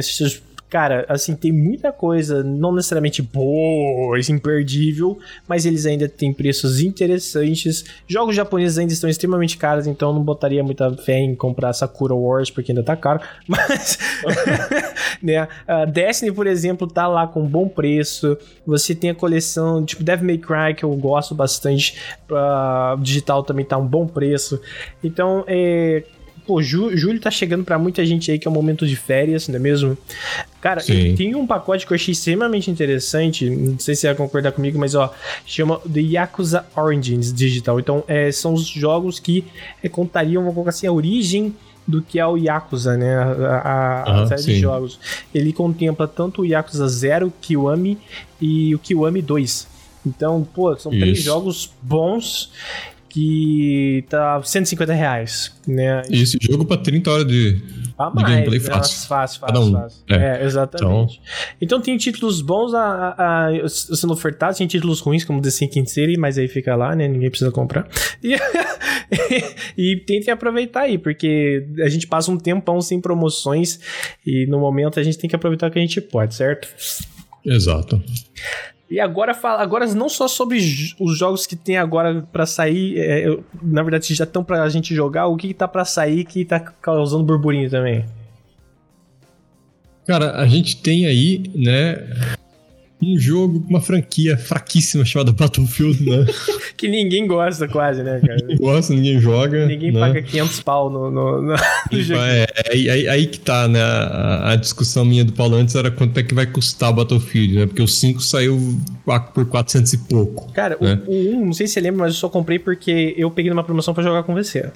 [0.69, 7.85] cara, assim, tem muita coisa, não necessariamente boa, imperdível, mas eles ainda têm preços interessantes.
[8.07, 12.49] Jogos japoneses ainda estão extremamente caros, então não botaria muita fé em comprar Sakura Wars,
[12.49, 13.21] porque ainda tá caro.
[13.47, 13.97] Mas,
[15.21, 18.37] né, a Destiny, por exemplo, tá lá com bom preço.
[18.65, 21.97] Você tem a coleção, tipo, Devil May Cry, que eu gosto bastante.
[22.29, 24.59] Uh, digital também tá um bom preço.
[25.01, 26.03] Então, é
[26.47, 29.49] pô, ju, julho tá chegando para muita gente aí que é um momento de férias,
[29.49, 29.97] não é mesmo?
[30.61, 34.53] Cara, tem um pacote que eu achei extremamente interessante, não sei se você vai concordar
[34.53, 35.13] comigo, mas ó,
[35.45, 37.79] chama The Yakuza Origins Digital.
[37.79, 39.43] Então, é, são os jogos que
[39.83, 41.53] é, contariam, vamos colocar assim, a origem
[41.85, 43.15] do que é o Yakuza, né?
[43.15, 44.53] A, a, a série sim.
[44.53, 44.99] de jogos.
[45.33, 47.97] Ele contempla tanto o Yakuza 0, Kiwami
[48.41, 49.67] e o Kiwami 2.
[50.05, 51.01] Então, pô, são Isso.
[51.01, 52.51] três jogos bons
[53.17, 56.03] que tá 150 reais, né?
[56.07, 57.59] E esse jogo pra 30 horas de,
[57.97, 59.07] ah, de gameplay fácil.
[59.07, 59.71] Fácil, fácil, um.
[59.71, 60.03] fácil.
[60.07, 60.15] É.
[60.15, 61.19] é, exatamente.
[61.19, 61.47] Então...
[61.59, 61.81] então...
[61.81, 66.15] tem títulos bons a, a, a, sendo ofertados, tem títulos ruins como The Sinking City,
[66.15, 67.07] mas aí fica lá, né?
[67.07, 67.87] Ninguém precisa comprar.
[68.23, 68.35] E,
[69.75, 73.79] e tentem aproveitar aí, porque a gente passa um tempão sem promoções
[74.23, 76.67] e no momento a gente tem que aproveitar o que a gente pode, certo?
[77.43, 77.99] Exato.
[78.89, 80.57] E agora fala, agora não só sobre
[80.99, 85.27] os jogos que tem agora para sair, é, na verdade já estão pra gente jogar,
[85.27, 88.05] o que, que tá para sair que tá causando burburinho também?
[90.05, 91.97] Cara, a gente tem aí, né,
[93.01, 96.25] um jogo com uma franquia fraquíssima chamada Battlefield, né?
[96.75, 98.37] que ninguém gosta quase, né, cara?
[98.37, 99.65] Ninguém gosta, ninguém joga.
[99.67, 99.99] Ninguém né?
[99.99, 101.55] paga 500 pau no, no, no,
[101.91, 102.21] no jogo.
[102.21, 103.81] É, é aí, aí, que tá, né?
[103.81, 107.55] A, a, discussão minha do Paulo antes era quanto é que vai custar o Battlefield,
[107.55, 107.65] né?
[107.67, 108.79] Porque o 5 saiu
[109.33, 110.51] por 400 e pouco.
[110.51, 110.99] Cara, né?
[111.05, 113.51] o, o 1, não sei se você lembra, mas eu só comprei porque eu peguei
[113.51, 114.71] numa promoção para jogar com você.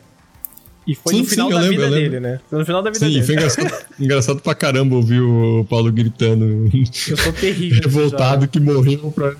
[0.91, 2.39] E foi sim, no final sim, da lembro, vida dele, né?
[2.49, 3.21] Foi no final da vida sim, dele.
[3.21, 6.69] Sim, foi engraçado, engraçado pra caramba ouvir o Paulo gritando.
[7.07, 7.79] Eu sou terrível.
[7.87, 9.33] Revoltado que morreu pra.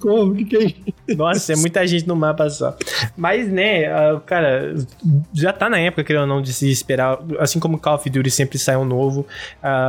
[0.00, 0.34] Como?
[0.34, 1.18] Que, que é isso?
[1.18, 2.74] Nossa, é muita gente no mapa só.
[3.14, 3.84] Mas, né,
[4.24, 4.74] cara,
[5.34, 7.18] já tá na época, querendo ou não, de se esperar.
[7.38, 9.26] Assim como Call of Duty sempre sai um novo.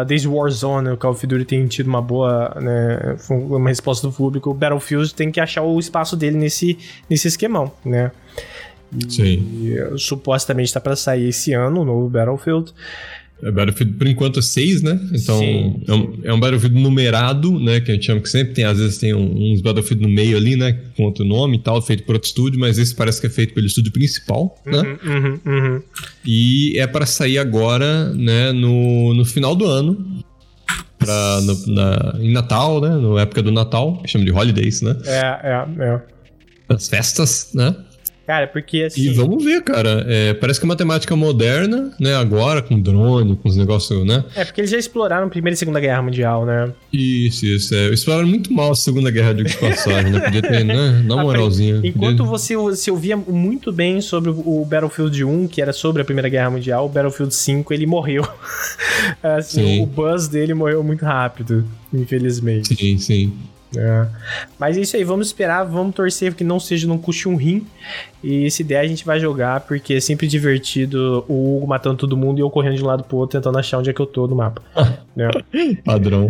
[0.07, 4.49] Desde Warzone, o Call of Duty tem tido uma boa, né, uma resposta do público.
[4.49, 6.77] O Battlefield tem que achar o espaço dele nesse,
[7.09, 8.11] nesse esquemão, né?
[8.91, 9.45] E, Sim.
[9.63, 12.73] E, supostamente está para sair esse ano o novo Battlefield.
[13.41, 14.99] É Battlefield, por enquanto, é 6, né?
[15.13, 17.79] Então, sim, é, um, é, um, Battlefield numerado, né?
[17.79, 20.35] Que a gente chama que sempre tem, às vezes tem um, uns Battlefield no meio
[20.35, 20.75] ali, né?
[20.95, 23.53] Com outro nome e tal, feito por outro estúdio, mas esse parece que é feito
[23.53, 24.79] pelo estúdio principal, né?
[24.79, 24.97] uhum, né?
[25.05, 25.81] Uhum, uhum.
[26.25, 28.51] E é para sair agora, né?
[28.51, 30.23] No, no final do ano.
[30.97, 32.89] Pra, no, na, em Natal, né?
[32.89, 34.97] Na época do Natal, que chama de Holidays, né?
[35.05, 36.01] É, é, é.
[36.69, 37.75] As festas, né?
[38.27, 39.03] Cara, porque assim.
[39.03, 40.05] E vamos ver, cara.
[40.05, 42.13] É, parece que a matemática moderna, né?
[42.13, 44.25] Agora, com drone, com os negócios, né?
[44.35, 46.73] É, porque eles já exploraram a Primeira e Segunda Guerra Mundial, né?
[46.91, 47.73] Isso, isso.
[47.73, 47.87] É.
[47.87, 50.19] Exploraram muito mal a Segunda Guerra de passagem, né?
[50.19, 51.01] Podia ter, né?
[51.05, 51.79] Na moralzinha.
[51.81, 52.31] Enquanto podia...
[52.31, 56.49] você, você ouvia muito bem sobre o Battlefield 1, que era sobre a Primeira Guerra
[56.49, 58.27] Mundial, o Battlefield 5, ele morreu.
[59.23, 59.81] assim, sim.
[59.83, 62.75] o buzz dele morreu muito rápido, infelizmente.
[62.75, 63.33] Sim, sim.
[63.75, 64.07] É.
[64.57, 67.65] Mas é isso aí, vamos esperar, vamos torcer que não seja num custe um rim.
[68.29, 72.17] E se der, a gente vai jogar, porque é sempre divertido o Hugo matando todo
[72.17, 74.05] mundo e eu correndo de um lado pro outro, tentando achar onde é que eu
[74.05, 74.61] tô no mapa.
[75.15, 75.29] né?
[75.85, 76.29] Padrão.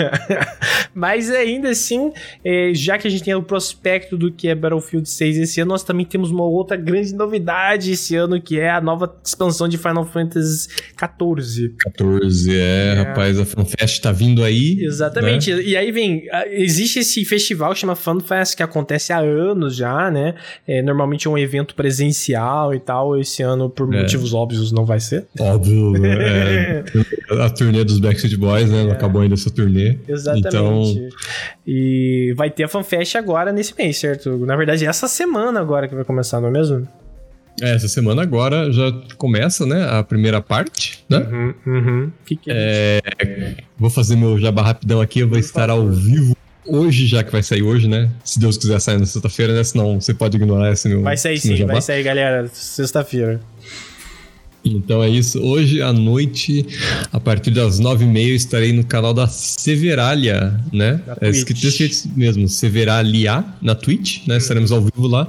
[0.94, 2.12] Mas ainda assim,
[2.44, 5.70] é, já que a gente tem o prospecto do que é Battlefield 6 esse ano,
[5.70, 9.78] nós também temos uma outra grande novidade esse ano, que é a nova expansão de
[9.78, 11.74] Final Fantasy XIV.
[11.78, 12.94] 14, é, é.
[13.04, 14.84] rapaz, a FanFest tá vindo aí.
[14.84, 15.54] Exatamente.
[15.54, 15.62] Né?
[15.62, 20.34] E aí vem, existe esse festival que chama FanFest, que acontece há anos já, né?
[20.68, 23.18] É, normalmente é um evento presencial e tal.
[23.18, 24.02] Esse ano, por é.
[24.02, 25.26] motivos óbvios, não vai ser.
[25.38, 26.84] Óbvio, é,
[27.40, 28.84] a turnê dos Backstreet Boys, né?
[28.84, 28.92] Não é.
[28.92, 29.98] acabou ainda essa turnê.
[30.06, 30.48] Exatamente.
[30.48, 31.08] Então...
[31.66, 34.36] E vai ter a FanFest agora nesse mês, certo?
[34.38, 36.86] Na verdade, essa semana agora que vai começar, não é mesmo?
[37.60, 39.86] É, essa semana agora já começa, né?
[39.90, 41.18] A primeira parte, né?
[41.18, 42.12] Uhum, uhum.
[42.24, 46.34] Que que é, é vou fazer meu jabá rapidão aqui, eu vou estar ao vivo
[46.66, 48.10] hoje, já que vai sair hoje, né?
[48.24, 49.64] Se Deus quiser sair na sexta-feira, né?
[49.64, 51.02] Senão você pode ignorar esse meu.
[51.02, 51.74] Vai sair sim, jabá.
[51.74, 53.40] vai sair, galera, sexta-feira.
[54.64, 55.40] Então é isso.
[55.40, 56.66] Hoje à noite,
[57.10, 61.00] a partir das nove e meia, estarei no canal da Severalia, né?
[61.06, 64.36] Na é escrito desse jeito mesmo, Severalia, na Twitch, né?
[64.36, 65.26] Estaremos ao vivo lá.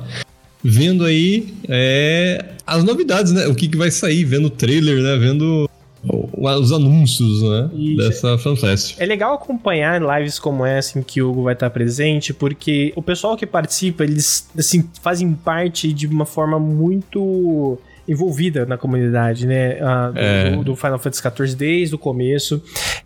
[0.64, 3.48] Vendo aí é, as novidades, né?
[3.48, 5.18] O que, que vai sair, vendo o trailer, né?
[5.18, 5.70] Vendo
[6.04, 7.70] os anúncios, né?
[7.74, 7.98] Isso.
[7.98, 9.00] Dessa FanFest.
[9.00, 13.02] É legal acompanhar lives como essa em que o Hugo vai estar presente, porque o
[13.02, 19.78] pessoal que participa, eles assim, fazem parte de uma forma muito envolvida na comunidade, né?
[19.82, 20.52] Ah, é.
[20.52, 22.62] do, do, Final Fantasy XIV desde o começo.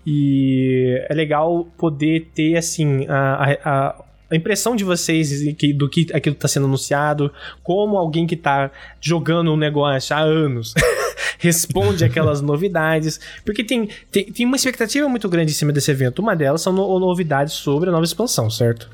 [0.05, 3.95] E é legal poder ter, assim, a, a, a
[4.33, 5.29] impressão de vocês
[5.75, 10.73] do que aquilo está sendo anunciado, como alguém que está jogando um negócio há anos
[11.37, 16.19] responde aquelas novidades, porque tem, tem, tem uma expectativa muito grande em cima desse evento.
[16.19, 18.89] Uma delas são no, novidades sobre a nova expansão, certo?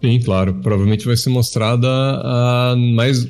[0.00, 0.54] Sim, claro.
[0.54, 3.28] Provavelmente vai ser mostrada a mais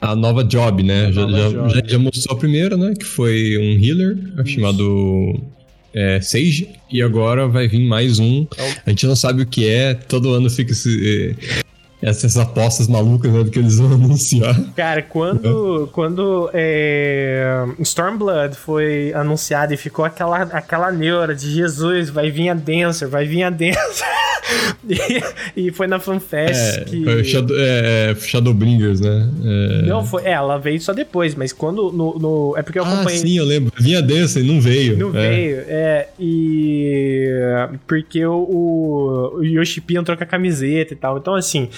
[0.00, 1.12] a nova job, né?
[1.12, 1.74] Já, já, job.
[1.74, 2.94] já, já, mostrou a primeira, né?
[2.98, 5.34] Que foi um healer chamado
[5.94, 8.46] é, Sage, e agora vai vir mais um.
[8.56, 11.36] É a gente não sabe o que é, todo ano fica esse,
[12.02, 14.56] essas apostas malucas né, do que eles vão anunciar.
[14.74, 22.30] Cara, quando, quando é, Stormblood foi anunciado e ficou aquela, aquela neura de Jesus, vai
[22.30, 24.06] vir a Dancer, vai vir a Dancer.
[25.56, 27.04] e, e, foi na FanFest é, que.
[27.04, 29.30] Foi Shadow, é, é, Shadowbringers, né?
[29.44, 29.82] É...
[29.82, 30.24] Não, foi.
[30.24, 31.92] É, ela veio só depois, mas quando.
[31.92, 33.20] No, no é porque eu acompanhei.
[33.20, 33.72] Ah, sim, eu lembro.
[33.78, 34.96] Vinha Dancer e não veio.
[34.96, 35.28] Não é.
[35.28, 36.08] veio, é.
[36.18, 37.28] E.
[37.86, 41.18] Porque o, o Yoshi entrou com a camiseta e tal.
[41.18, 41.68] Então, assim.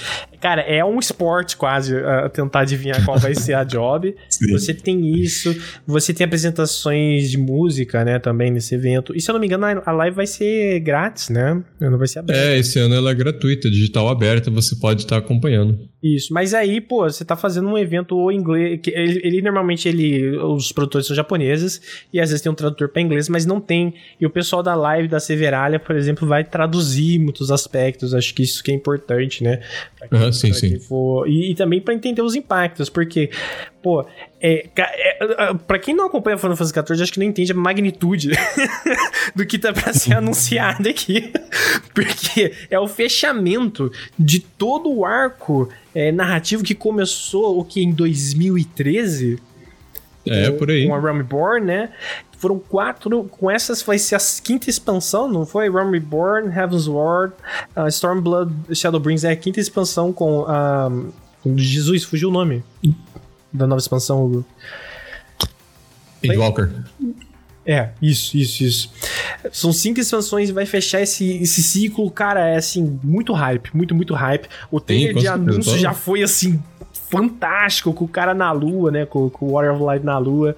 [0.40, 4.14] Cara, é um esporte quase uh, tentar adivinhar qual vai ser a job.
[4.28, 4.50] Sim.
[4.50, 5.54] Você tem isso,
[5.86, 9.16] você tem apresentações de música, né, também nesse evento.
[9.16, 11.62] E se eu não me engano, a live vai ser grátis, né?
[11.80, 12.42] Não vai ser aberta.
[12.42, 15.78] É, esse ano ela é gratuita, digital aberta, você pode estar acompanhando.
[16.02, 18.80] Isso, mas aí, pô, você tá fazendo um evento inglês.
[18.82, 20.36] Que ele, ele, normalmente ele.
[20.38, 21.80] Os produtores são japoneses
[22.12, 23.94] e às vezes tem um tradutor para inglês, mas não tem.
[24.20, 28.14] E o pessoal da live da Severalha, por exemplo, vai traduzir muitos aspectos.
[28.14, 29.60] Acho que isso que é importante, né?
[30.08, 30.80] Pra uhum, sim, sim.
[30.80, 31.28] For...
[31.28, 33.30] E, e, também para entender os impactos, porque,
[33.82, 34.06] pô,
[34.40, 38.30] é, é, pra quem não acompanha Final Fantasy XIV, acho que não entende a magnitude
[39.34, 41.32] do que tá pra ser anunciado aqui.
[41.92, 47.92] porque é o fechamento de todo o arco é, narrativo que começou o que em
[47.92, 49.38] 2013.
[50.26, 50.86] É, com, por aí.
[50.86, 51.90] Com a Realm Reborn, né?
[52.38, 53.24] Foram quatro.
[53.24, 55.70] Com essas vai ser a quinta expansão, não foi?
[55.70, 57.34] Realm Reborn, Heaven's Ward,
[57.76, 60.88] uh, Stormblood, Shadowbrings é a quinta expansão com a.
[60.88, 61.12] Uh,
[61.56, 62.62] Jesus, fugiu o nome
[63.52, 64.44] da nova expansão, Hugo.
[66.36, 66.70] Walker.
[67.64, 68.92] É, isso, isso, isso.
[69.52, 73.94] São cinco expansões e vai fechar esse, esse ciclo, cara, é assim, muito hype, muito,
[73.94, 74.48] muito hype.
[74.70, 76.60] O trailer de anúncio já foi assim,
[76.92, 79.06] fantástico, com o cara na lua, né?
[79.06, 80.56] Com, com o Warrior of Light na lua.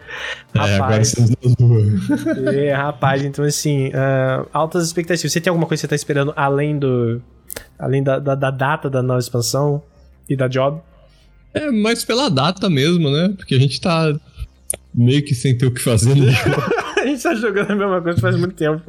[0.55, 0.70] Rapaz.
[0.70, 2.55] É, agora estamos na lua.
[2.55, 5.32] é, rapaz, então assim, uh, altas expectativas.
[5.32, 7.20] Você tem alguma coisa que você tá esperando além do.
[7.78, 9.82] Além da, da, da data da nova expansão
[10.28, 10.80] e da job?
[11.55, 13.32] É mais pela data mesmo, né?
[13.36, 14.14] Porque a gente tá
[14.94, 16.62] meio que sem ter o que fazer no jogo.
[17.00, 18.82] a gente tá jogando a mesma coisa faz muito tempo.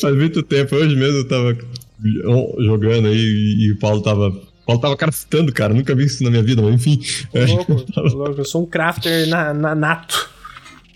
[0.00, 0.76] faz muito tempo.
[0.76, 1.56] Hoje mesmo eu tava
[2.58, 4.32] jogando aí e o Paulo tava
[4.66, 5.74] Paulo tava craftando, cara.
[5.74, 7.00] Nunca vi isso na minha vida, mas enfim.
[7.34, 7.84] Louco,
[8.16, 8.40] louco.
[8.40, 10.30] Eu sou um crafter na, na nato.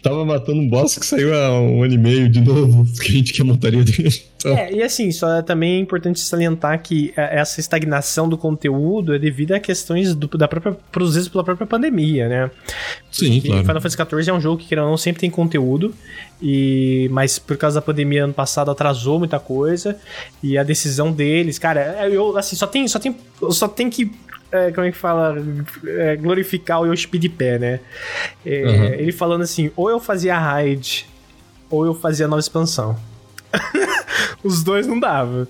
[0.02, 3.14] Tava matando um boss que saiu há um ano e meio de novo, porque a
[3.14, 4.14] gente quer montaria dele.
[4.36, 4.56] Então...
[4.56, 9.18] É, e assim, só é também importante salientar que é, essa estagnação do conteúdo é
[9.18, 12.50] devido a questões do, da própria, produzidas pela própria pandemia, né?
[13.10, 13.62] Sim, claro.
[13.62, 15.92] Final Fantasy XIV é um jogo que, querendo ou não, sempre tem conteúdo,
[16.40, 19.98] e mas por causa da pandemia ano passado atrasou muita coisa,
[20.40, 23.16] e a decisão deles, cara, eu, assim, só tem, só tem,
[23.50, 24.08] só tem que
[24.50, 25.36] é, como é que fala?
[25.86, 27.80] É, glorificar o Yoshi de pé, né?
[28.44, 28.84] É, uhum.
[28.94, 31.06] Ele falando assim: ou eu fazia raid,
[31.70, 32.96] ou eu fazia nova expansão.
[34.42, 35.48] Os dois não dava.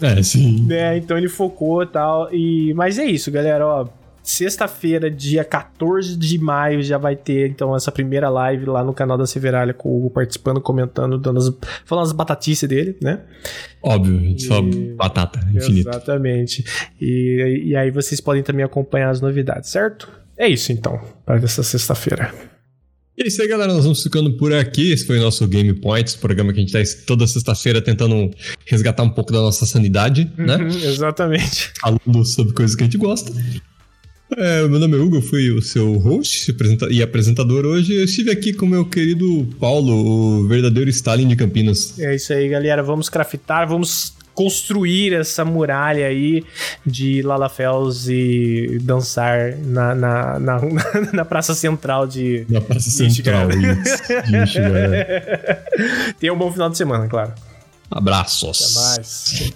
[0.00, 0.66] É, sim.
[0.66, 0.96] Né?
[0.96, 2.32] Então ele focou e tal.
[2.32, 2.72] E...
[2.74, 3.88] Mas é isso, galera, ó
[4.22, 9.18] Sexta-feira, dia 14 de maio, já vai ter então essa primeira live lá no canal
[9.18, 11.52] da Severalha com o Hugo participando, comentando, dando as,
[11.84, 13.20] falando as batatices dele, né?
[13.82, 14.40] Óbvio, e...
[14.40, 14.62] só
[14.96, 15.90] batata infinita.
[15.90, 16.64] Exatamente.
[17.00, 20.08] E, e aí vocês podem também acompanhar as novidades, certo?
[20.38, 22.32] É isso então, para essa sexta-feira.
[23.16, 23.74] E é isso aí, galera.
[23.74, 24.90] Nós vamos ficando por aqui.
[24.90, 28.30] Esse foi o nosso Game Points, programa que a gente tá toda sexta-feira tentando
[28.64, 30.56] resgatar um pouco da nossa sanidade, né?
[30.56, 31.72] Uhum, exatamente.
[31.78, 33.30] Falando sobre coisas que a gente gosta.
[34.36, 36.54] É, meu nome é Hugo, eu fui o seu host
[36.90, 37.94] e apresentador hoje.
[37.94, 41.98] Eu estive aqui com o meu querido Paulo, o verdadeiro Stalin de Campinas.
[41.98, 42.82] É isso aí, galera.
[42.82, 46.42] Vamos craftar, vamos construir essa muralha aí
[46.84, 50.60] de Lalafels e dançar na, na, na,
[51.12, 52.46] na Praça Central de.
[52.48, 53.58] Na Praça Central, de
[56.18, 57.32] Tenha um bom final de semana, claro.
[57.90, 58.76] Abraços.
[58.76, 59.52] Até mais.